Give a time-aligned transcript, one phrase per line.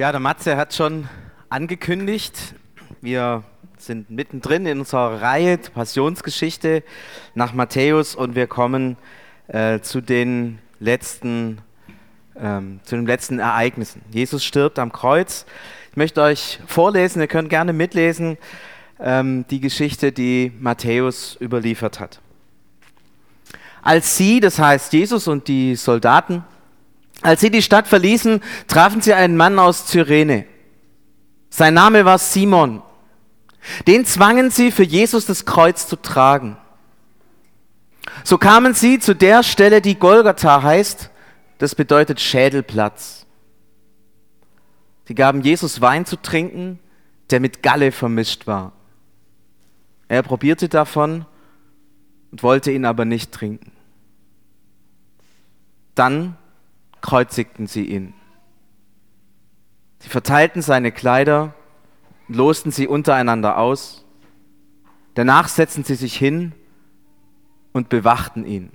[0.00, 1.10] Ja, der Matze hat schon
[1.50, 2.54] angekündigt,
[3.02, 3.44] wir
[3.76, 6.82] sind mittendrin in unserer Reihe Passionsgeschichte
[7.34, 8.96] nach Matthäus und wir kommen
[9.48, 11.58] äh, zu den letzten,
[12.34, 14.00] ähm, zu den letzten Ereignissen.
[14.10, 15.44] Jesus stirbt am Kreuz.
[15.90, 18.38] Ich möchte euch vorlesen, ihr könnt gerne mitlesen,
[19.00, 22.22] ähm, die Geschichte, die Matthäus überliefert hat.
[23.82, 26.42] Als sie, das heißt Jesus und die Soldaten,
[27.22, 30.46] als sie die Stadt verließen, trafen sie einen Mann aus Cyrene.
[31.50, 32.82] Sein Name war Simon.
[33.86, 36.56] Den zwangen sie, für Jesus das Kreuz zu tragen.
[38.24, 41.10] So kamen sie zu der Stelle, die Golgatha heißt,
[41.58, 43.26] das bedeutet Schädelplatz.
[45.06, 46.78] Sie gaben Jesus Wein zu trinken,
[47.30, 48.72] der mit Galle vermischt war.
[50.08, 51.26] Er probierte davon
[52.30, 53.72] und wollte ihn aber nicht trinken.
[55.94, 56.36] Dann
[57.00, 58.14] kreuzigten sie ihn.
[60.00, 61.54] Sie verteilten seine Kleider
[62.28, 64.04] und losten sie untereinander aus.
[65.14, 66.52] Danach setzten sie sich hin
[67.72, 68.70] und bewachten ihn.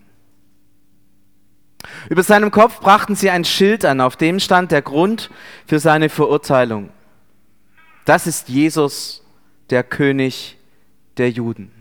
[2.09, 5.29] Über seinem Kopf brachten sie ein Schild an, auf dem stand der Grund
[5.67, 6.89] für seine Verurteilung.
[8.05, 9.23] Das ist Jesus,
[9.69, 10.57] der König
[11.17, 11.74] der Juden.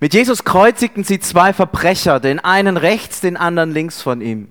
[0.00, 4.50] Mit Jesus kreuzigten sie zwei Verbrecher, den einen rechts, den anderen links von ihm.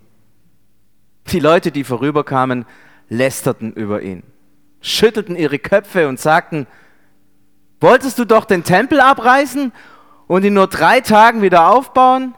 [1.31, 2.66] Die Leute, die vorüberkamen,
[3.09, 4.23] lästerten über ihn,
[4.81, 6.67] schüttelten ihre Köpfe und sagten,
[7.80, 9.72] wolltest du doch den Tempel abreißen
[10.28, 12.33] und in nur drei Tagen wieder aufbauen?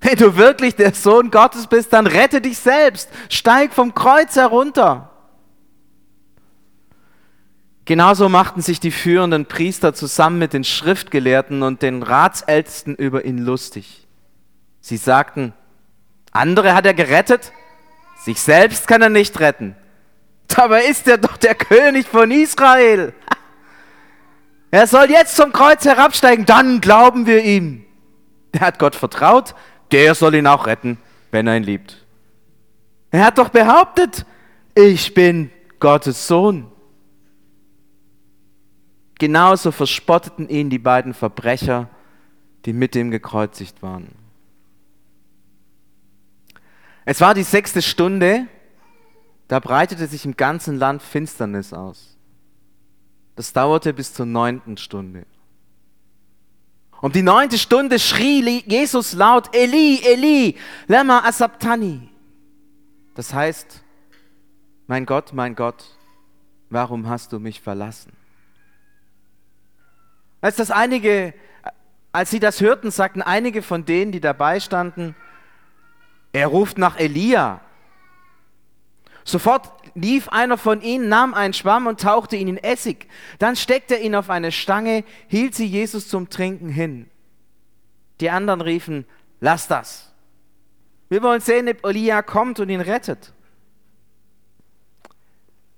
[0.00, 5.09] Wenn du wirklich der Sohn Gottes bist, dann rette dich selbst, steig vom Kreuz herunter.
[7.90, 13.38] Genauso machten sich die führenden Priester zusammen mit den Schriftgelehrten und den Ratsältesten über ihn
[13.38, 14.06] lustig.
[14.80, 15.54] Sie sagten,
[16.30, 17.50] andere hat er gerettet,
[18.22, 19.74] sich selbst kann er nicht retten.
[20.46, 23.12] Dabei ist er doch der König von Israel.
[24.70, 27.84] Er soll jetzt zum Kreuz herabsteigen, dann glauben wir ihm.
[28.52, 29.56] Er hat Gott vertraut,
[29.90, 30.96] der soll ihn auch retten,
[31.32, 32.06] wenn er ihn liebt.
[33.10, 34.26] Er hat doch behauptet,
[34.76, 35.50] ich bin
[35.80, 36.69] Gottes Sohn.
[39.20, 41.90] Genauso verspotteten ihn die beiden Verbrecher,
[42.64, 44.08] die mit ihm gekreuzigt waren.
[47.04, 48.46] Es war die sechste Stunde,
[49.46, 52.16] da breitete sich im ganzen Land Finsternis aus.
[53.36, 55.26] Das dauerte bis zur neunten Stunde.
[57.02, 60.56] Um die neunte Stunde schrie Jesus laut, Eli, Eli,
[60.86, 62.08] lema asabtani.
[63.14, 63.82] Das heißt,
[64.86, 65.84] mein Gott, mein Gott,
[66.70, 68.12] warum hast du mich verlassen?
[70.40, 71.34] Als das einige,
[72.12, 75.14] als sie das hörten, sagten einige von denen, die dabei standen,
[76.32, 77.60] er ruft nach Elia.
[79.24, 83.08] Sofort lief einer von ihnen, nahm einen Schwamm und tauchte ihn in Essig.
[83.38, 87.10] Dann steckte er ihn auf eine Stange, hielt sie Jesus zum Trinken hin.
[88.20, 89.06] Die anderen riefen,
[89.40, 90.12] lass das.
[91.08, 93.32] Wir wollen sehen, ob Elia kommt und ihn rettet.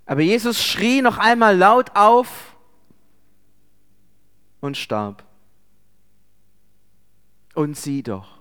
[0.07, 2.52] Aber Jesus schrie noch einmal laut auf
[4.63, 5.25] und starb.
[7.55, 8.39] Und sieh doch,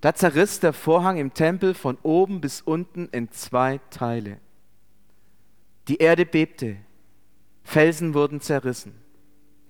[0.00, 4.38] da zerriss der Vorhang im Tempel von oben bis unten in zwei Teile.
[5.86, 6.76] Die Erde bebte,
[7.62, 8.94] Felsen wurden zerrissen,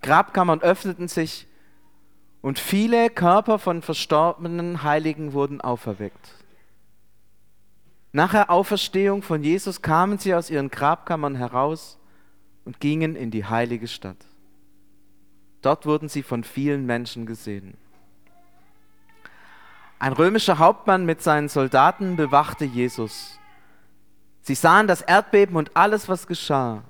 [0.00, 1.46] Grabkammern öffneten sich
[2.40, 6.32] und viele Körper von verstorbenen Heiligen wurden auferweckt.
[8.12, 11.98] Nach der Auferstehung von Jesus kamen sie aus ihren Grabkammern heraus
[12.64, 14.16] und gingen in die heilige Stadt.
[15.66, 17.76] Dort wurden sie von vielen Menschen gesehen.
[19.98, 23.40] Ein römischer Hauptmann mit seinen Soldaten bewachte Jesus.
[24.42, 26.84] Sie sahen das Erdbeben und alles, was geschah.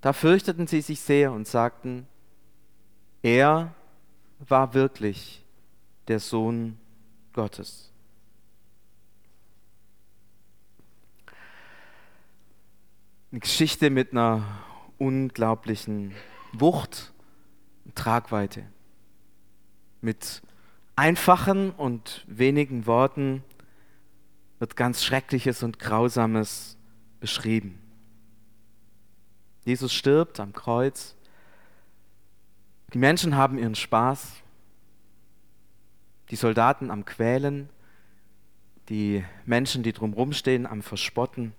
[0.00, 2.06] Da fürchteten sie sich sehr und sagten,
[3.22, 3.74] er
[4.38, 5.44] war wirklich
[6.06, 6.78] der Sohn
[7.32, 7.90] Gottes.
[13.32, 14.44] Eine Geschichte mit einer
[14.96, 16.14] unglaublichen
[16.52, 17.12] Wucht
[17.84, 18.64] und Tragweite,
[20.00, 20.42] mit
[20.96, 23.42] einfachen und wenigen Worten
[24.58, 26.76] wird ganz Schreckliches und Grausames
[27.18, 27.78] beschrieben.
[29.64, 31.16] Jesus stirbt am Kreuz.
[32.92, 34.32] Die Menschen haben ihren Spaß.
[36.30, 37.68] Die Soldaten am Quälen.
[38.88, 41.52] Die Menschen, die drumherum stehen, am Verspotten.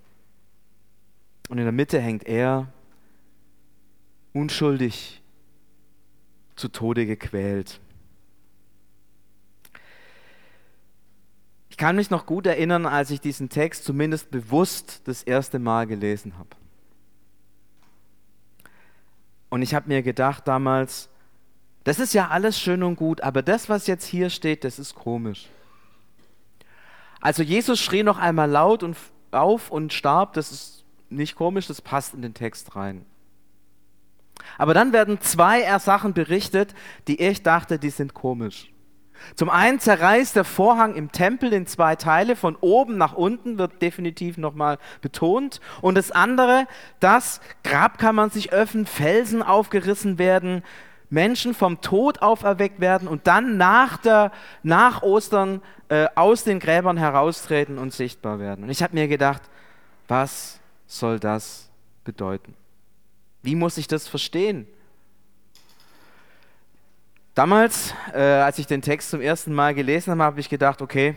[1.50, 2.72] Und in der Mitte hängt er,
[4.34, 5.22] unschuldig,
[6.56, 7.80] zu Tode gequält.
[11.82, 16.38] kann mich noch gut erinnern, als ich diesen Text zumindest bewusst das erste Mal gelesen
[16.38, 16.50] habe.
[19.50, 21.10] Und ich habe mir gedacht damals,
[21.84, 24.94] das ist ja alles schön und gut, aber das, was jetzt hier steht, das ist
[24.94, 25.50] komisch.
[27.20, 28.96] Also Jesus schrie noch einmal laut und
[29.32, 33.08] auf und starb, das ist nicht komisch, das passt in den Text rein.
[34.58, 36.74] Aber dann werden zwei Sachen berichtet,
[37.08, 38.72] die ich dachte, die sind komisch.
[39.36, 43.82] Zum einen zerreißt der Vorhang im Tempel in zwei Teile, von oben nach unten wird
[43.82, 45.62] definitiv nochmal betont.
[45.82, 46.68] Und das andere,
[47.00, 50.64] dass Grabkammern sich öffnen, Felsen aufgerissen werden,
[51.10, 54.32] Menschen vom Tod auferweckt werden und dann nach, der,
[54.64, 58.64] nach Ostern äh, aus den Gräbern heraustreten und sichtbar werden.
[58.64, 59.42] Und ich habe mir gedacht,
[60.08, 61.70] was soll das
[62.06, 62.56] bedeuten?
[63.44, 64.68] Wie muss ich das verstehen?
[67.34, 71.16] Damals, äh, als ich den Text zum ersten Mal gelesen habe, habe ich gedacht, okay,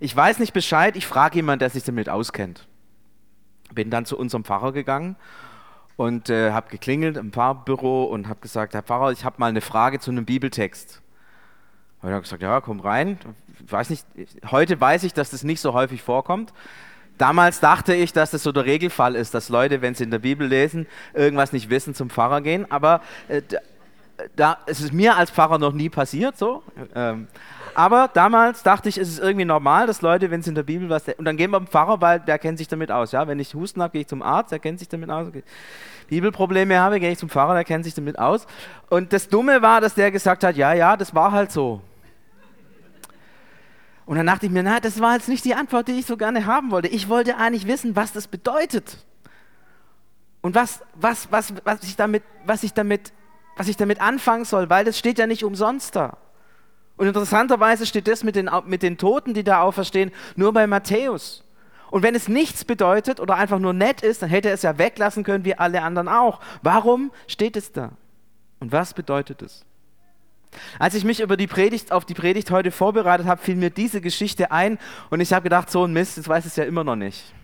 [0.00, 2.66] ich weiß nicht Bescheid, ich frage jemanden, der sich damit auskennt.
[3.72, 5.16] Bin dann zu unserem Pfarrer gegangen
[5.96, 9.60] und äh, habe geklingelt im Pfarrbüro und habe gesagt, Herr Pfarrer, ich habe mal eine
[9.60, 11.00] Frage zu einem Bibeltext.
[12.02, 13.18] Und er hat gesagt, ja, komm rein.
[13.66, 14.04] Weiß nicht,
[14.50, 16.52] heute weiß ich, dass das nicht so häufig vorkommt.
[17.18, 20.18] Damals dachte ich, dass das so der Regelfall ist, dass Leute, wenn sie in der
[20.18, 22.70] Bibel lesen, irgendwas nicht wissen, zum Pfarrer gehen.
[22.70, 23.42] Aber äh,
[24.36, 26.62] da, es ist mir als Pfarrer noch nie passiert, so.
[26.94, 27.28] Ähm,
[27.74, 30.88] aber damals dachte ich, es ist irgendwie normal, dass Leute, wenn sie in der Bibel
[30.88, 31.08] was.
[31.08, 33.12] Und dann gehen wir zum Pfarrer, weil der kennt sich damit aus.
[33.12, 33.26] Ja?
[33.26, 35.28] Wenn ich Husten habe, gehe ich zum Arzt, der kennt sich damit aus.
[36.08, 38.46] Bibelprobleme habe, gehe ich zum Pfarrer, der kennt sich damit aus.
[38.90, 41.80] Und das Dumme war, dass der gesagt hat: Ja, ja, das war halt so.
[44.06, 46.16] Und dann dachte ich mir: Na, das war jetzt nicht die Antwort, die ich so
[46.16, 46.88] gerne haben wollte.
[46.88, 48.98] Ich wollte eigentlich wissen, was das bedeutet.
[50.40, 53.12] Und was, was, was, was, ich damit, was ich damit
[53.56, 56.16] was ich damit anfangen soll, weil das steht ja nicht umsonst da.
[56.96, 61.44] Und interessanterweise steht das mit den, mit den Toten, die da auferstehen, nur bei Matthäus.
[61.90, 64.78] Und wenn es nichts bedeutet oder einfach nur nett ist, dann hätte er es ja
[64.78, 66.40] weglassen können, wie alle anderen auch.
[66.62, 67.90] Warum steht es da?
[68.60, 69.64] Und was bedeutet es?
[70.78, 74.00] Als ich mich über die Predigt, auf die Predigt heute vorbereitet habe, fiel mir diese
[74.00, 74.78] Geschichte ein
[75.10, 77.34] und ich habe gedacht, so ein Mist, das weiß es ja immer noch nicht.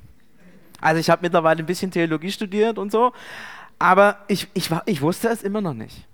[0.81, 3.13] Also ich habe mittlerweile ein bisschen Theologie studiert und so,
[3.79, 6.07] aber ich, ich, ich wusste es immer noch nicht.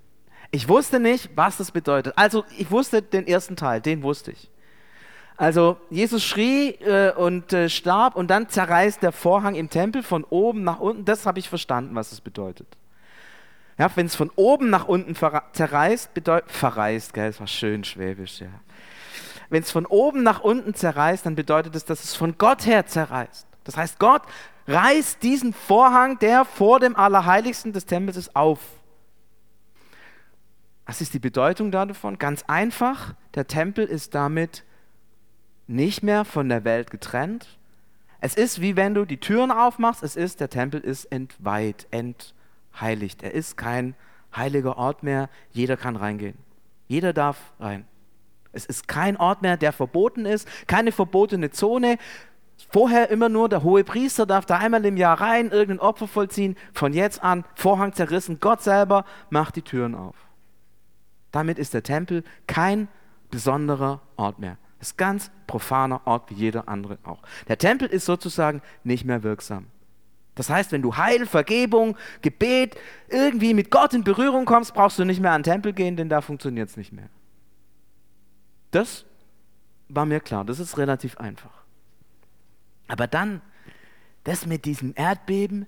[0.51, 2.15] Ich wusste nicht, was das bedeutet.
[2.17, 4.51] Also ich wusste den ersten Teil, den wusste ich.
[5.37, 10.25] Also Jesus schrie äh, und äh, starb und dann zerreißt der Vorhang im Tempel von
[10.25, 11.05] oben nach unten.
[11.05, 12.69] Das habe ich verstanden, was es bedeutet.
[13.79, 18.41] Ja, Wenn es von oben nach unten zerreißt, bedeutet verreißt, gell, das war schön schwäbisch,
[18.41, 18.49] ja.
[19.51, 22.87] Wenn es von oben nach unten zerreißt, dann bedeutet es, dass es von Gott her
[22.87, 23.47] zerreißt.
[23.65, 24.23] Das heißt, Gott
[24.67, 28.59] reißt diesen Vorhang, der vor dem Allerheiligsten des Tempels ist, auf.
[30.87, 32.19] Was ist die Bedeutung davon?
[32.19, 34.65] Ganz einfach, der Tempel ist damit
[35.67, 37.59] nicht mehr von der Welt getrennt.
[38.21, 41.87] Es ist wie wenn du die Türen aufmachst, es ist, der Tempel ist entweiht,
[42.77, 43.23] entheiligt.
[43.23, 43.95] Er ist kein
[44.35, 46.37] heiliger Ort mehr, jeder kann reingehen.
[46.89, 47.87] Jeder darf rein.
[48.53, 51.99] Es ist kein Ort mehr, der verboten ist, keine verbotene Zone.
[52.71, 56.57] Vorher immer nur der hohe Priester darf da einmal im Jahr rein, irgendein Opfer vollziehen.
[56.73, 58.41] Von jetzt an Vorhang zerrissen.
[58.41, 60.17] Gott selber macht die Türen auf.
[61.33, 62.89] Damit ist der Tempel kein
[63.31, 64.57] besonderer Ort mehr.
[64.79, 67.23] Es ist ein ganz profaner Ort wie jeder andere auch.
[67.49, 69.67] Der Tempel ist sozusagen nicht mehr wirksam.
[70.37, 72.77] Das heißt, wenn du Heil, Vergebung, Gebet,
[73.09, 76.09] irgendwie mit Gott in Berührung kommst, brauchst du nicht mehr an den Tempel gehen, denn
[76.09, 77.09] da funktioniert es nicht mehr.
[78.71, 79.07] Das
[79.89, 81.65] war mir klar, das ist relativ einfach.
[82.87, 83.41] Aber dann,
[84.25, 85.67] das mit diesem Erdbeben,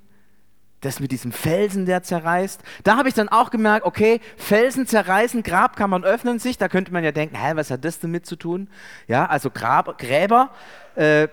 [0.82, 5.42] das mit diesem Felsen, der zerreißt, da habe ich dann auch gemerkt, okay, Felsen zerreißen,
[5.42, 8.68] Grabkammern öffnen sich, da könnte man ja denken, hä, was hat das damit zu tun?
[9.06, 10.50] Ja, also Grab, Gräber,
[10.94, 11.28] äh,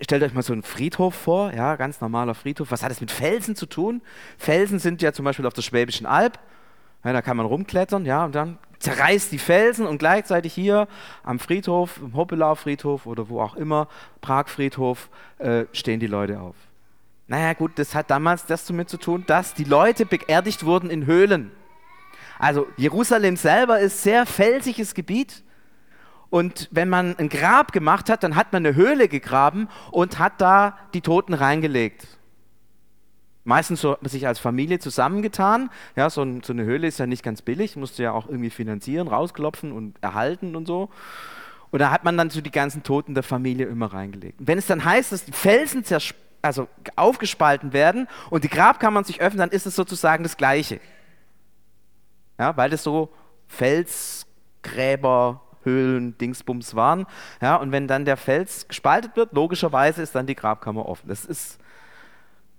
[0.00, 3.10] stellt euch mal so einen Friedhof vor, ja, ganz normaler Friedhof, was hat das mit
[3.10, 4.02] Felsen zu tun?
[4.38, 6.38] Felsen sind ja zum Beispiel auf der Schwäbischen Alb,
[7.04, 10.88] ja, da kann man rumklettern, ja, und dann zerreißt die Felsen und gleichzeitig hier
[11.22, 13.88] am Friedhof, im Hoppelau Friedhof oder wo auch immer,
[14.20, 16.56] Prag Friedhof, äh, stehen die Leute auf.
[17.26, 21.06] Naja gut, das hat damals das damit zu tun, dass die Leute beerdigt wurden in
[21.06, 21.52] Höhlen.
[22.40, 25.44] Also Jerusalem selber ist sehr felsiges Gebiet.
[26.30, 30.40] Und wenn man ein Grab gemacht hat, dann hat man eine Höhle gegraben und hat
[30.40, 32.06] da die Toten reingelegt
[33.44, 35.70] meistens so sich als Familie zusammengetan.
[35.96, 38.26] Ja, so, ein, so, eine Höhle ist ja nicht ganz billig, musst du ja auch
[38.28, 40.88] irgendwie finanzieren, rausklopfen und erhalten und so.
[41.70, 44.40] Und da hat man dann so die ganzen Toten der Familie immer reingelegt.
[44.40, 45.84] Und wenn es dann heißt, dass die Felsen
[46.42, 50.80] also aufgespalten werden und die Grabkammern sich öffnen, dann ist es sozusagen das Gleiche.
[52.38, 53.10] Ja, weil das so
[53.46, 57.06] Felsgräber Höhlen, Dingsbums waren.
[57.40, 61.08] Ja, und wenn dann der Fels gespaltet wird, logischerweise ist dann die Grabkammer offen.
[61.08, 61.58] Das ist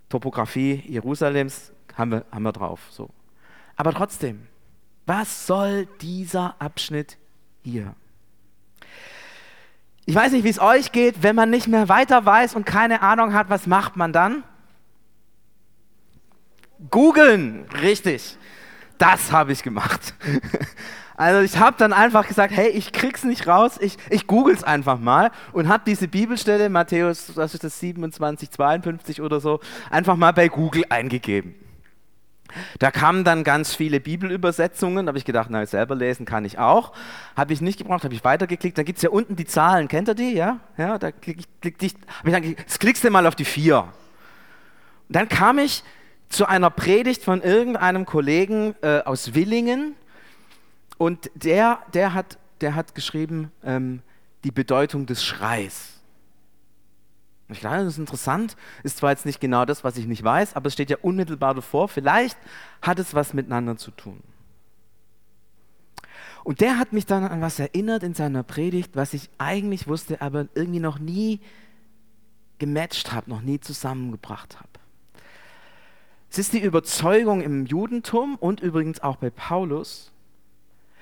[0.09, 2.81] Topografie Jerusalems, haben wir, haben wir drauf.
[2.89, 3.09] So.
[3.75, 4.47] Aber trotzdem,
[5.05, 7.17] was soll dieser Abschnitt
[7.63, 7.95] hier?
[10.05, 13.01] Ich weiß nicht, wie es euch geht, wenn man nicht mehr weiter weiß und keine
[13.01, 14.43] Ahnung hat, was macht man dann?
[16.89, 18.37] Googeln, richtig.
[18.97, 20.13] Das habe ich gemacht.
[21.17, 24.99] Also ich habe dann einfach gesagt, hey, ich krieg's nicht raus, ich, ich es einfach
[24.99, 30.31] mal und habe diese Bibelstelle, Matthäus, was ist das, 27, 52 oder so, einfach mal
[30.31, 31.55] bei Google eingegeben.
[32.79, 36.59] Da kamen dann ganz viele Bibelübersetzungen, da habe ich gedacht, na, selber lesen kann ich
[36.59, 36.93] auch.
[37.35, 38.77] Habe ich nicht gebraucht, habe ich weitergeklickt.
[38.77, 40.33] Dann gibt es ja unten die Zahlen, kennt ihr die?
[40.33, 43.45] Ja, ja da klick ich, klick ich, ich dann, jetzt klickst du mal auf die
[43.45, 43.79] vier.
[45.07, 45.83] Und dann kam ich
[46.29, 49.95] zu einer Predigt von irgendeinem Kollegen äh, aus Willingen,
[51.01, 54.03] und der, der, hat, der hat geschrieben, ähm,
[54.43, 55.99] die Bedeutung des Schreis.
[57.49, 58.55] Ich glaube, das ist interessant.
[58.83, 61.55] Ist zwar jetzt nicht genau das, was ich nicht weiß, aber es steht ja unmittelbar
[61.55, 61.87] davor.
[61.87, 62.37] Vielleicht
[62.83, 64.21] hat es was miteinander zu tun.
[66.43, 70.21] Und der hat mich dann an was erinnert in seiner Predigt, was ich eigentlich wusste,
[70.21, 71.39] aber irgendwie noch nie
[72.59, 74.69] gematcht habe, noch nie zusammengebracht habe.
[76.29, 80.11] Es ist die Überzeugung im Judentum und übrigens auch bei Paulus,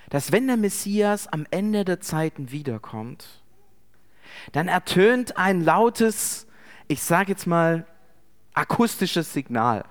[0.10, 3.42] dass wenn der Messias am Ende der Zeiten wiederkommt,
[4.52, 6.48] dann ertönt ein lautes,
[6.88, 7.86] ich sage jetzt mal,
[8.54, 9.86] akustisches Signal.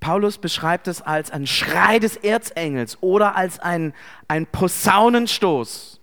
[0.00, 3.92] Paulus beschreibt es als ein Schrei des Erzengels oder als ein,
[4.28, 6.00] ein Posaunenstoß.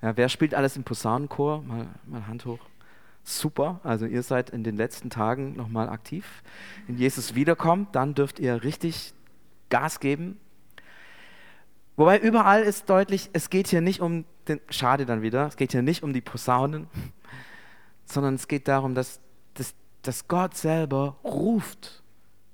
[0.00, 1.62] Ja, wer spielt alles im Posaunenchor?
[1.62, 2.60] Mal, mal Hand hoch.
[3.24, 6.42] Super, also ihr seid in den letzten Tagen nochmal aktiv.
[6.86, 9.14] Wenn Jesus wiederkommt, dann dürft ihr richtig
[9.74, 10.38] Gas geben.
[11.96, 15.72] Wobei überall ist deutlich, es geht hier nicht um den, schade dann wieder, es geht
[15.72, 16.86] hier nicht um die Posaunen,
[18.04, 19.18] sondern es geht darum, dass,
[19.54, 22.04] dass, dass Gott selber ruft,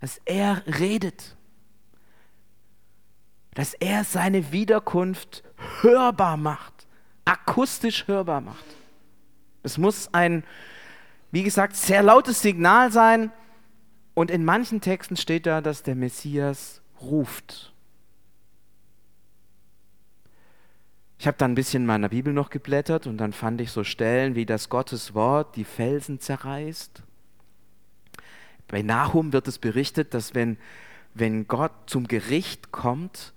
[0.00, 1.36] dass er redet,
[3.52, 5.42] dass er seine Wiederkunft
[5.82, 6.86] hörbar macht,
[7.26, 8.64] akustisch hörbar macht.
[9.62, 10.42] Es muss ein,
[11.32, 13.30] wie gesagt, sehr lautes Signal sein
[14.14, 17.72] und in manchen Texten steht da, dass der Messias ruft.
[21.18, 23.84] Ich habe dann ein bisschen in meiner Bibel noch geblättert und dann fand ich so
[23.84, 27.02] Stellen, wie das Gottes Wort die Felsen zerreißt.
[28.68, 30.56] Bei Nahum wird es berichtet, dass wenn,
[31.12, 33.34] wenn Gott zum Gericht kommt,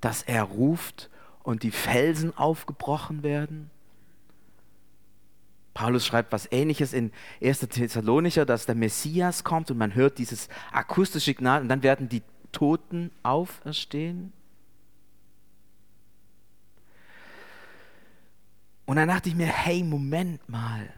[0.00, 1.10] dass er ruft
[1.42, 3.70] und die Felsen aufgebrochen werden.
[5.74, 7.60] Paulus schreibt was ähnliches in 1.
[7.60, 12.22] Thessalonicher, dass der Messias kommt und man hört dieses akustische Signal und dann werden die
[12.56, 14.32] Toten auferstehen?
[18.86, 20.90] Und dann dachte ich mir, hey, Moment mal.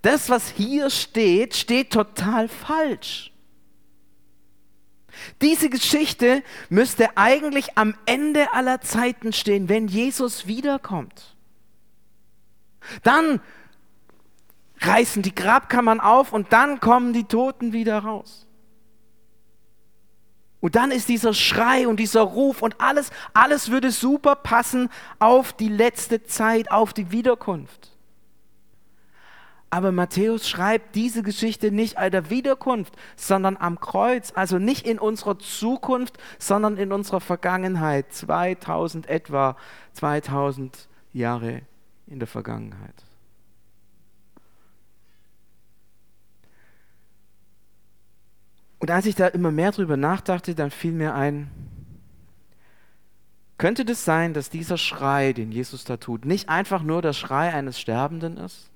[0.00, 3.32] Das, was hier steht, steht total falsch.
[5.42, 11.34] Diese Geschichte müsste eigentlich am Ende aller Zeiten stehen, wenn Jesus wiederkommt.
[13.02, 13.40] Dann
[14.80, 18.43] reißen die Grabkammern auf und dann kommen die Toten wieder raus.
[20.64, 25.52] Und dann ist dieser Schrei und dieser Ruf und alles, alles würde super passen auf
[25.52, 27.90] die letzte Zeit, auf die Wiederkunft.
[29.68, 34.32] Aber Matthäus schreibt diese Geschichte nicht an der Wiederkunft, sondern am Kreuz.
[34.34, 38.14] Also nicht in unserer Zukunft, sondern in unserer Vergangenheit.
[38.14, 39.58] 2000 etwa,
[39.92, 41.60] 2000 Jahre
[42.06, 43.04] in der Vergangenheit.
[48.84, 51.50] Und als ich da immer mehr drüber nachdachte, dann fiel mir ein,
[53.56, 57.54] könnte das sein, dass dieser Schrei, den Jesus da tut, nicht einfach nur der Schrei
[57.54, 58.68] eines Sterbenden ist,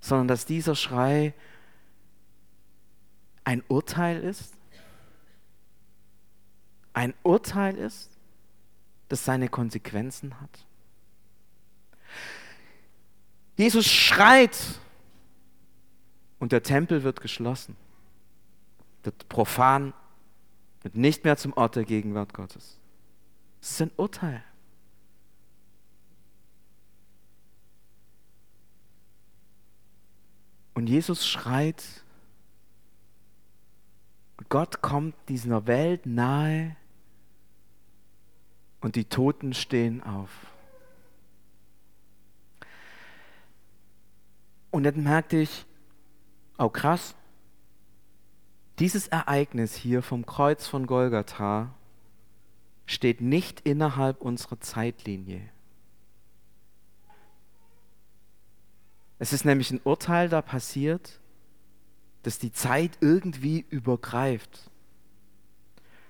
[0.00, 1.34] sondern dass dieser Schrei
[3.44, 4.54] ein Urteil ist?
[6.94, 8.08] Ein Urteil ist,
[9.10, 10.64] das seine Konsequenzen hat?
[13.58, 14.56] Jesus schreit
[16.38, 17.76] und der Tempel wird geschlossen
[19.02, 19.92] wird profan,
[20.82, 22.78] wird nicht mehr zum Ort der Gegenwart Gottes.
[23.60, 24.42] Es ist ein Urteil.
[30.74, 31.84] Und Jesus schreit,
[34.48, 36.76] Gott kommt dieser Welt nahe
[38.80, 40.30] und die Toten stehen auf.
[44.70, 45.66] Und dann merkte ich,
[46.58, 47.14] oh krass,
[48.80, 51.74] dieses Ereignis hier vom Kreuz von Golgatha
[52.86, 55.42] steht nicht innerhalb unserer Zeitlinie.
[59.18, 61.20] Es ist nämlich ein Urteil da passiert,
[62.22, 64.70] dass die Zeit irgendwie übergreift.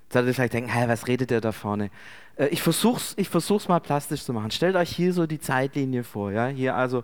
[0.05, 1.91] Jetzt solltet ihr vielleicht denken, hä, was redet der da vorne?
[2.37, 4.53] Äh, ich versuche es ich versuch's mal plastisch zu machen.
[4.53, 6.31] Stellt euch hier so die Zeitlinie vor.
[6.31, 6.47] Ja?
[6.47, 7.03] Hier also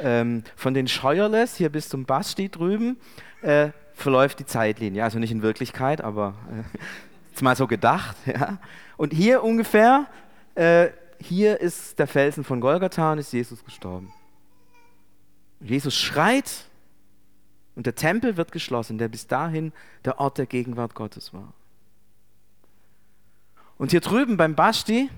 [0.00, 2.98] ähm, von den Scheuerles hier bis zum Basti drüben
[3.42, 5.02] äh, verläuft die Zeitlinie.
[5.02, 6.78] Also nicht in Wirklichkeit, aber äh,
[7.30, 8.16] jetzt mal so gedacht.
[8.26, 8.58] Ja?
[8.96, 10.06] Und hier ungefähr,
[10.54, 14.12] äh, hier ist der Felsen von Golgatha und ist Jesus gestorben.
[15.60, 16.66] Jesus schreit
[17.74, 19.72] und der Tempel wird geschlossen, der bis dahin
[20.04, 21.52] der Ort der Gegenwart Gottes war.
[23.78, 25.10] Und hier drüben beim Basti,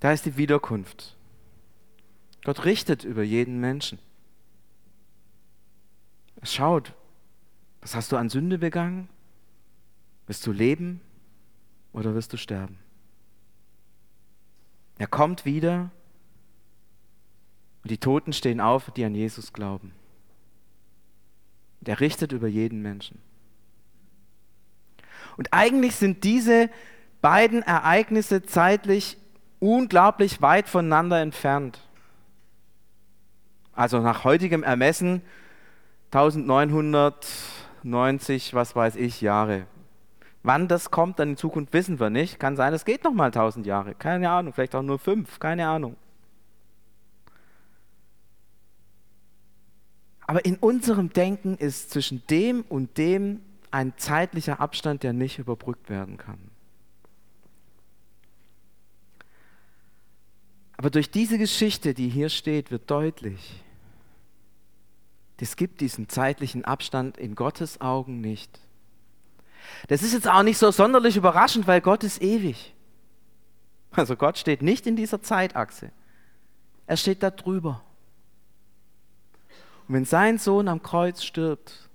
[0.00, 1.16] da ist die Wiederkunft.
[2.44, 3.98] Gott richtet über jeden Menschen.
[6.42, 6.94] Schaut,
[7.80, 9.08] was hast du an Sünde begangen?
[10.26, 11.00] Wirst du leben
[11.92, 12.78] oder wirst du sterben?
[14.98, 15.90] Er kommt wieder
[17.82, 19.92] und die Toten stehen auf, die an Jesus glauben.
[21.80, 23.20] Und er richtet über jeden Menschen.
[25.36, 26.68] Und eigentlich sind diese
[27.20, 29.16] beiden Ereignisse zeitlich
[29.60, 31.80] unglaublich weit voneinander entfernt.
[33.72, 35.22] Also nach heutigem Ermessen
[36.12, 39.66] 1990, was weiß ich, Jahre.
[40.42, 42.40] Wann das kommt dann in Zukunft, wissen wir nicht.
[42.40, 43.94] Kann sein, es geht noch mal 1000 Jahre.
[43.94, 45.96] Keine Ahnung, vielleicht auch nur fünf, keine Ahnung.
[50.26, 55.90] Aber in unserem Denken ist zwischen dem und dem ein zeitlicher Abstand, der nicht überbrückt
[55.90, 56.38] werden kann.
[60.76, 63.62] Aber durch diese Geschichte, die hier steht, wird deutlich,
[65.40, 68.60] es gibt diesen zeitlichen Abstand in Gottes Augen nicht.
[69.88, 72.74] Das ist jetzt auch nicht so sonderlich überraschend, weil Gott ist ewig.
[73.92, 75.90] Also Gott steht nicht in dieser Zeitachse.
[76.86, 77.82] Er steht da drüber.
[79.86, 81.88] Und wenn sein Sohn am Kreuz stirbt,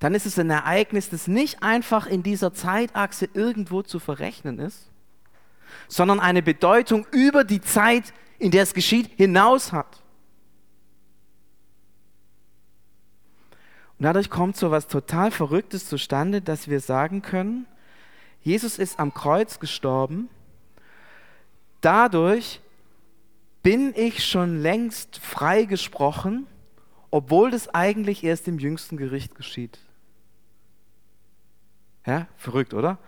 [0.00, 4.90] dann ist es ein Ereignis, das nicht einfach in dieser Zeitachse irgendwo zu verrechnen ist,
[5.88, 10.03] sondern eine Bedeutung über die Zeit, in der es geschieht, hinaus hat.
[13.98, 17.66] Und dadurch kommt so etwas total Verrücktes zustande, dass wir sagen können,
[18.42, 20.28] Jesus ist am Kreuz gestorben,
[21.80, 22.60] dadurch
[23.62, 26.46] bin ich schon längst freigesprochen,
[27.10, 29.78] obwohl das eigentlich erst im jüngsten Gericht geschieht.
[32.06, 32.98] Ja, verrückt, oder?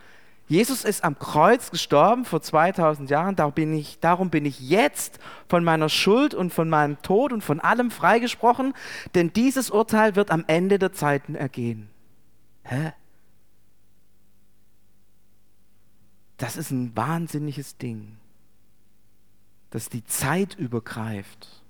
[0.48, 5.18] Jesus ist am Kreuz gestorben vor 2000 Jahren, darum bin, ich, darum bin ich jetzt
[5.48, 8.72] von meiner Schuld und von meinem Tod und von allem freigesprochen,
[9.16, 11.88] denn dieses Urteil wird am Ende der Zeiten ergehen.
[12.62, 12.92] Hä?
[16.36, 18.16] Das ist ein wahnsinniges Ding,
[19.70, 21.62] das die Zeit übergreift.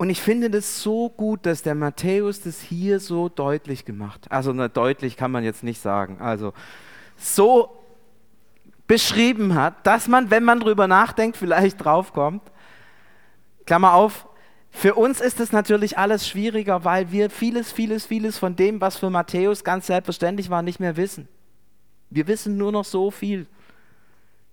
[0.00, 4.28] Und ich finde das so gut, dass der Matthäus das hier so deutlich gemacht.
[4.30, 6.22] Also na, deutlich kann man jetzt nicht sagen.
[6.22, 6.54] Also
[7.18, 7.76] so
[8.86, 12.40] beschrieben hat, dass man, wenn man drüber nachdenkt, vielleicht draufkommt.
[13.66, 14.26] Klammer auf,
[14.70, 18.96] für uns ist es natürlich alles schwieriger, weil wir vieles, vieles, vieles von dem, was
[18.96, 21.28] für Matthäus ganz selbstverständlich war, nicht mehr wissen.
[22.08, 23.46] Wir wissen nur noch so viel.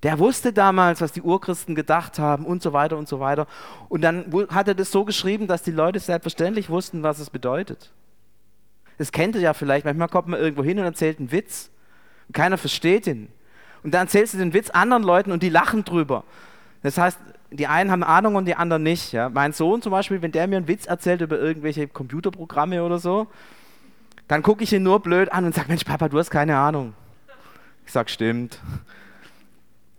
[0.04, 3.48] Der wusste damals, was die Urchristen gedacht haben und so weiter und so weiter.
[3.90, 7.92] Und dann hat er das so geschrieben, dass die Leute selbstverständlich wussten, was es bedeutet.
[8.98, 9.86] Das kennt ihr ja vielleicht.
[9.86, 11.70] Manchmal kommt man irgendwo hin und erzählt einen Witz.
[12.28, 13.30] Und keiner versteht ihn.
[13.84, 16.24] Und dann erzählst du den Witz anderen Leuten und die lachen drüber.
[16.84, 17.18] Das heißt,
[17.52, 19.14] die einen haben Ahnung und die anderen nicht.
[19.14, 19.30] Ja?
[19.30, 23.28] Mein Sohn zum Beispiel, wenn der mir einen Witz erzählt über irgendwelche Computerprogramme oder so,
[24.28, 26.94] dann gucke ich ihn nur blöd an und sage, Mensch, Papa, du hast keine Ahnung.
[27.86, 28.60] Ich sage, stimmt.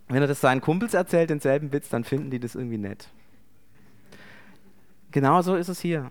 [0.09, 3.09] Wenn er das seinen Kumpels erzählt, denselben Witz, dann finden die das irgendwie nett.
[5.11, 6.09] Genauso ist es hier.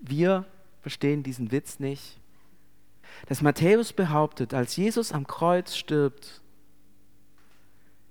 [0.00, 0.46] Wir
[0.82, 2.18] verstehen diesen Witz nicht.
[3.26, 6.40] Dass Matthäus behauptet, als Jesus am Kreuz stirbt,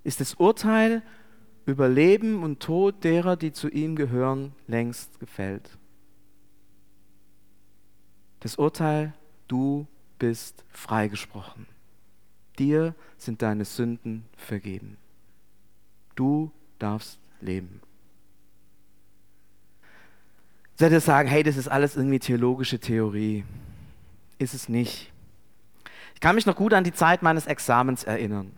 [0.03, 1.01] ist das Urteil
[1.65, 5.77] über Leben und Tod derer, die zu ihm gehören, längst gefällt.
[8.41, 9.13] Das Urteil,
[9.47, 11.65] du bist freigesprochen.
[12.57, 14.97] Dir sind deine Sünden vergeben.
[16.19, 17.79] Du darfst leben.
[20.75, 23.45] Seid ihr sagen, hey, das ist alles irgendwie theologische Theorie.
[24.37, 25.13] Ist es nicht.
[26.15, 28.51] Ich kann mich noch gut an die Zeit meines Examens erinnern.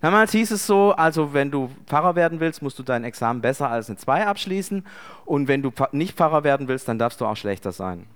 [0.00, 3.70] Damals hieß es so, also wenn du Pfarrer werden willst, musst du dein Examen besser
[3.70, 4.84] als eine 2 abschließen
[5.24, 8.06] und wenn du nicht Pfarrer werden willst, dann darfst du auch schlechter sein.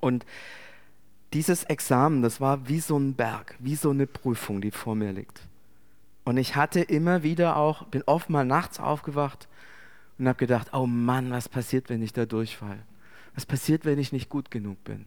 [0.00, 0.26] Und
[1.32, 5.12] dieses Examen, das war wie so ein Berg, wie so eine Prüfung, die vor mir
[5.12, 5.45] liegt.
[6.26, 9.46] Und ich hatte immer wieder auch, bin oft mal nachts aufgewacht
[10.18, 12.80] und habe gedacht, oh Mann, was passiert, wenn ich da durchfall?
[13.36, 15.06] Was passiert, wenn ich nicht gut genug bin?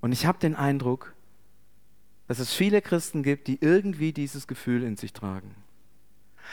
[0.00, 1.14] Und ich habe den Eindruck,
[2.28, 5.52] dass es viele Christen gibt, die irgendwie dieses Gefühl in sich tragen.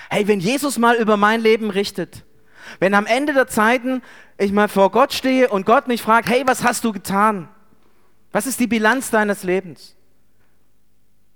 [0.10, 2.26] Hey, wenn Jesus mal über mein Leben richtet,
[2.80, 4.02] wenn am Ende der Zeiten
[4.40, 7.48] ich mal vor Gott stehe und Gott mich fragt, hey, was hast du getan?
[8.32, 9.97] Was ist die Bilanz deines Lebens?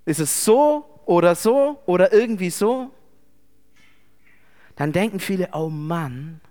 [0.05, 2.91] Ist es so oder so oder irgendwie so?
[4.75, 6.41] Dann denken viele, oh Mann,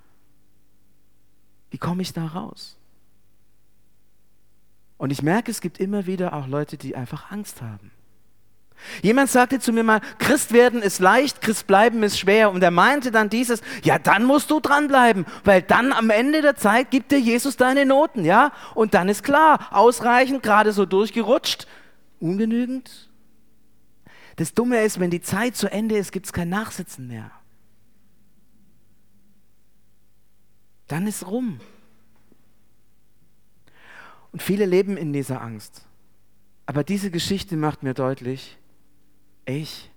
[1.70, 2.76] wie komme ich da raus?
[4.98, 7.90] Und ich merke, es gibt immer wieder auch Leute, die einfach Angst haben.
[9.02, 12.50] Jemand sagte zu mir mal, Christ werden ist leicht, Christ bleiben ist schwer.
[12.50, 16.56] Und er meinte dann dieses, ja, dann musst du dranbleiben, weil dann am Ende der
[16.56, 18.52] Zeit gibt dir Jesus deine Noten, ja?
[18.74, 21.66] Und dann ist klar, ausreichend, gerade so durchgerutscht,
[22.20, 23.09] ungenügend.
[24.40, 27.30] Das Dumme ist, wenn die Zeit zu Ende ist, gibt es kein Nachsitzen mehr.
[30.88, 31.60] Dann ist rum.
[34.32, 35.86] Und viele leben in dieser Angst.
[36.64, 38.56] Aber diese Geschichte macht mir deutlich,
[39.44, 39.90] ich,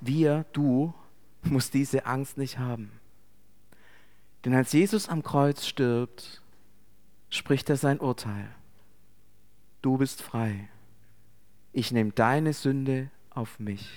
[0.00, 0.92] wir, du,
[1.44, 2.90] musst diese Angst nicht haben.
[4.44, 6.42] Denn als Jesus am Kreuz stirbt,
[7.28, 8.48] spricht er sein Urteil.
[9.80, 10.68] Du bist frei.
[11.72, 13.88] Ich nehme deine Sünde auf mich.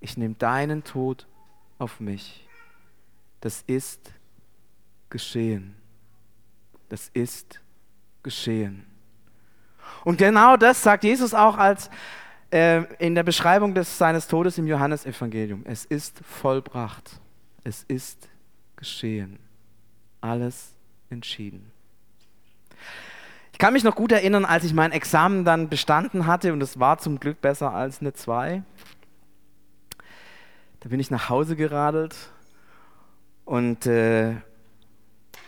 [0.00, 1.26] Ich nehme deinen Tod
[1.78, 2.46] auf mich.
[3.40, 4.12] Das ist
[5.10, 5.74] geschehen.
[6.88, 7.60] Das ist
[8.22, 8.86] geschehen.
[10.04, 11.90] Und genau das sagt Jesus auch als
[12.52, 15.62] äh, in der Beschreibung des, seines Todes im Johannesevangelium.
[15.64, 17.20] Es ist vollbracht.
[17.64, 18.28] Es ist
[18.76, 19.38] geschehen.
[20.20, 20.74] Alles
[21.10, 21.72] entschieden.
[23.56, 26.78] Ich kann mich noch gut erinnern, als ich mein Examen dann bestanden hatte, und es
[26.78, 28.62] war zum Glück besser als eine 2.
[30.80, 32.14] Da bin ich nach Hause geradelt
[33.46, 34.34] und äh,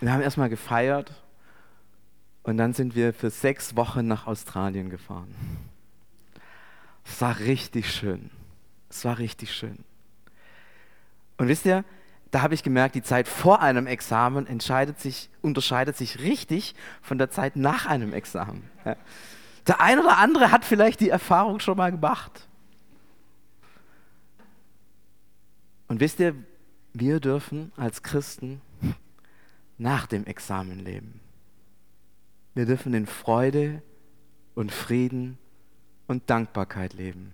[0.00, 1.22] wir haben erstmal gefeiert
[2.44, 5.34] und dann sind wir für sechs Wochen nach Australien gefahren.
[7.04, 8.30] Es war richtig schön.
[8.88, 9.84] Es war richtig schön.
[11.36, 11.84] Und wisst ihr,
[12.30, 14.46] da habe ich gemerkt, die Zeit vor einem Examen
[14.98, 18.68] sich, unterscheidet sich richtig von der Zeit nach einem Examen.
[19.66, 22.48] Der ein oder andere hat vielleicht die Erfahrung schon mal gemacht.
[25.88, 26.34] Und wisst ihr,
[26.92, 28.60] wir dürfen als Christen
[29.78, 31.20] nach dem Examen leben.
[32.54, 33.82] Wir dürfen in Freude
[34.54, 35.38] und Frieden
[36.08, 37.32] und Dankbarkeit leben.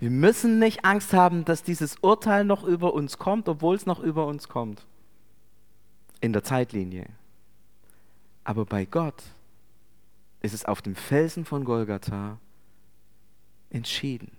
[0.00, 4.00] Wir müssen nicht Angst haben, dass dieses Urteil noch über uns kommt, obwohl es noch
[4.00, 4.86] über uns kommt.
[6.22, 7.06] In der Zeitlinie.
[8.42, 9.22] Aber bei Gott
[10.40, 12.38] ist es auf dem Felsen von Golgatha
[13.68, 14.32] entschieden.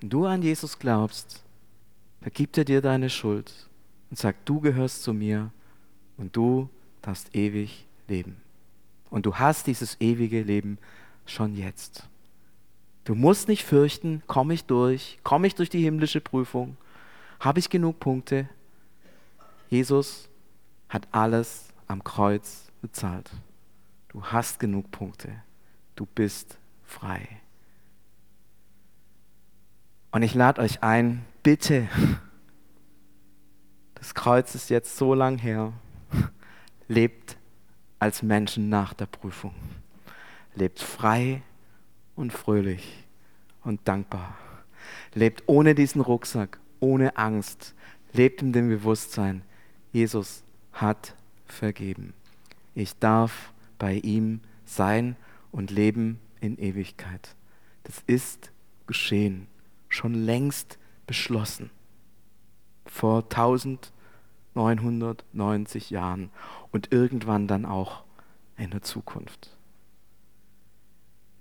[0.00, 1.44] Wenn du an Jesus glaubst,
[2.20, 3.68] vergibt er dir deine Schuld
[4.10, 5.52] und sagt, du gehörst zu mir
[6.16, 6.68] und du
[7.00, 8.40] darfst ewig leben.
[9.08, 10.78] Und du hast dieses ewige Leben
[11.26, 12.08] schon jetzt.
[13.04, 16.76] Du musst nicht fürchten, komme ich durch, komme ich durch die himmlische Prüfung,
[17.40, 18.48] habe ich genug Punkte.
[19.68, 20.28] Jesus
[20.88, 23.30] hat alles am Kreuz bezahlt.
[24.08, 25.42] Du hast genug Punkte.
[25.96, 27.28] Du bist frei.
[30.12, 31.88] Und ich lade euch ein, bitte,
[33.94, 35.72] das Kreuz ist jetzt so lang her,
[36.86, 37.36] lebt
[37.98, 39.54] als Menschen nach der Prüfung.
[40.54, 41.42] Lebt frei
[42.16, 43.04] und fröhlich
[43.64, 44.36] und dankbar.
[45.14, 47.74] Lebt ohne diesen Rucksack, ohne Angst.
[48.12, 49.42] Lebt in dem Bewusstsein,
[49.92, 51.14] Jesus hat
[51.46, 52.14] vergeben.
[52.74, 55.16] Ich darf bei ihm sein
[55.50, 57.34] und leben in Ewigkeit.
[57.84, 58.52] Das ist
[58.86, 59.46] geschehen,
[59.88, 61.70] schon längst beschlossen.
[62.86, 63.92] Vor tausend
[64.54, 66.30] 990 Jahren
[66.70, 68.04] und irgendwann dann auch
[68.56, 69.56] in der Zukunft.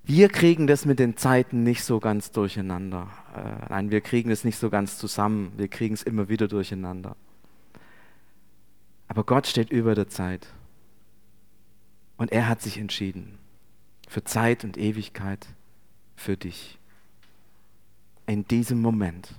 [0.04, 3.08] Wir kriegen das mit den Zeiten nicht so ganz durcheinander.
[3.36, 5.54] Äh, nein, wir kriegen es nicht so ganz zusammen.
[5.58, 7.16] Wir kriegen es immer wieder durcheinander.
[9.08, 10.48] Aber Gott steht über der Zeit.
[12.18, 13.38] Und er hat sich entschieden
[14.08, 15.48] für Zeit und Ewigkeit
[16.16, 16.78] für dich.
[18.26, 19.36] In diesem Moment,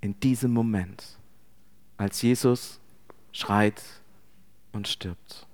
[0.00, 1.18] in diesem Moment
[1.96, 2.80] als Jesus
[3.32, 3.82] schreit
[4.72, 5.46] und stirbt,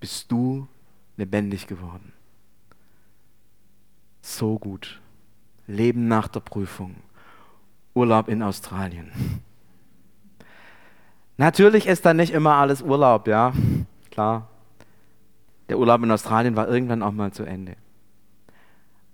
[0.00, 0.66] bist du
[1.16, 2.12] lebendig geworden.
[4.22, 5.00] So gut.
[5.66, 6.96] Leben nach der Prüfung.
[7.94, 9.10] Urlaub in Australien.
[11.36, 13.52] Natürlich ist da nicht immer alles Urlaub, ja,
[14.10, 14.48] klar.
[15.68, 17.76] Der Urlaub in Australien war irgendwann auch mal zu Ende.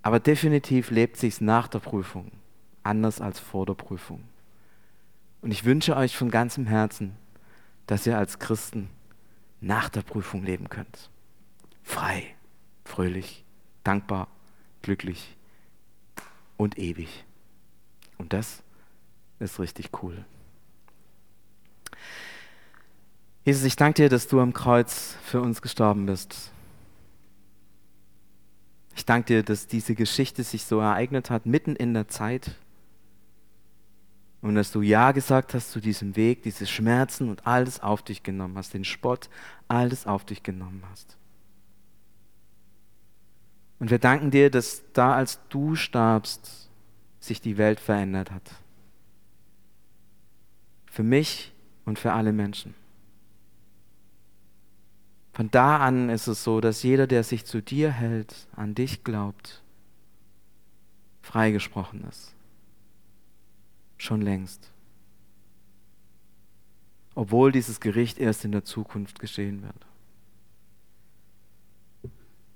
[0.03, 2.31] Aber definitiv lebt sich nach der Prüfung
[2.83, 4.25] anders als vor der Prüfung.
[5.43, 7.17] Und ich wünsche euch von ganzem Herzen,
[7.87, 8.91] dass ihr als Christen
[9.61, 11.11] nach der Prüfung leben könnt.
[11.83, 12.25] Frei,
[12.85, 13.45] fröhlich,
[13.85, 14.29] dankbar,
[14.83, 15.37] glücklich
[16.57, 17.25] und ewig.
[18.19, 18.63] Und das
[19.39, 20.25] ist richtig cool.
[23.45, 26.51] Jesus, ich danke dir, dass du am Kreuz für uns gestorben bist.
[28.95, 32.57] Ich danke dir, dass diese Geschichte sich so ereignet hat, mitten in der Zeit.
[34.41, 38.23] Und dass du Ja gesagt hast zu diesem Weg, diese Schmerzen und alles auf dich
[38.23, 39.29] genommen hast, den Spott,
[39.67, 41.18] alles auf dich genommen hast.
[43.79, 46.69] Und wir danken dir, dass da, als du starbst,
[47.21, 48.51] sich die Welt verändert hat.
[50.87, 51.53] Für mich
[51.85, 52.75] und für alle Menschen.
[55.33, 59.05] Von da an ist es so, dass jeder, der sich zu dir hält, an dich
[59.05, 59.63] glaubt,
[61.23, 62.35] freigesprochen ist.
[63.99, 64.73] Schon längst.
[67.15, 69.88] Obwohl dieses Gericht erst in der Zukunft geschehen wird.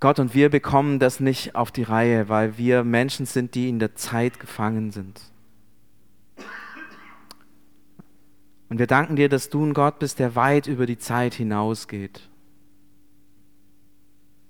[0.03, 3.79] Gott und wir bekommen das nicht auf die Reihe, weil wir Menschen sind, die in
[3.79, 5.21] der Zeit gefangen sind.
[8.67, 12.27] Und wir danken dir, dass du ein Gott bist, der weit über die Zeit hinausgeht.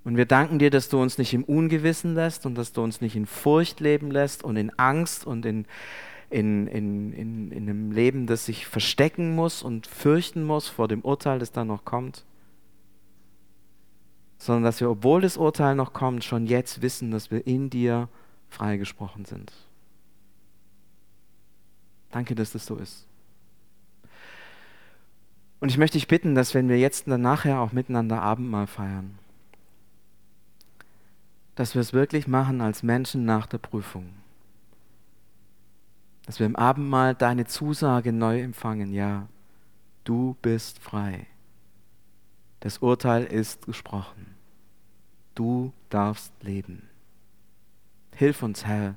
[0.02, 3.00] Und wir danken dir, dass du uns nicht im Ungewissen lässt und dass du uns
[3.00, 5.66] nicht in Furcht leben lässt und in Angst und in,
[6.30, 11.02] in, in, in, in einem Leben, das sich verstecken muss und fürchten muss vor dem
[11.02, 12.24] Urteil, das dann noch kommt.
[14.44, 18.10] Sondern dass wir, obwohl das Urteil noch kommt, schon jetzt wissen, dass wir in dir
[18.50, 19.50] freigesprochen sind.
[22.10, 23.06] Danke, dass das so ist.
[25.60, 29.18] Und ich möchte dich bitten, dass wenn wir jetzt dann nachher auch miteinander Abendmahl feiern,
[31.54, 34.10] dass wir es wirklich machen als Menschen nach der Prüfung.
[36.26, 39.26] Dass wir im Abendmahl deine Zusage neu empfangen, ja,
[40.04, 41.28] du bist frei.
[42.60, 44.33] Das Urteil ist gesprochen.
[45.34, 46.88] Du darfst leben.
[48.12, 48.96] Hilf uns, Herr,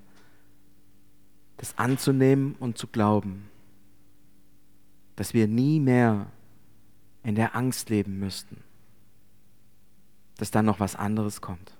[1.58, 3.50] das anzunehmen und zu glauben,
[5.16, 6.28] dass wir nie mehr
[7.24, 8.64] in der Angst leben müssten,
[10.38, 11.76] dass dann noch was anderes kommt.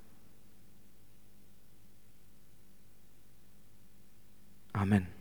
[4.74, 5.17] Amen.